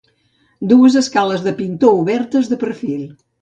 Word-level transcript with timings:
Dues 0.71 0.95
escales 1.01 1.43
de 1.49 1.53
pintor 1.61 1.93
obertes, 2.01 2.49
de 2.53 2.57
perfil. 2.65 3.07